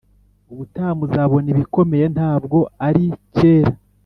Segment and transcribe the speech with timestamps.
[0.51, 2.57] ubutaha muzabona ibikomeye, ntabwo
[2.87, 3.05] ari
[3.35, 3.73] cyera